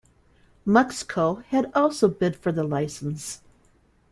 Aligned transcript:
MuxCo 0.65 1.43
had 1.43 1.71
also 1.75 2.07
bid 2.07 2.35
for 2.35 2.51
the 2.51 2.63
licence. 2.63 3.41